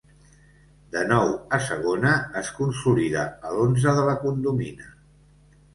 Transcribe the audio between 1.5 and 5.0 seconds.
a Segona, es consolida a l'onze de La Condomina.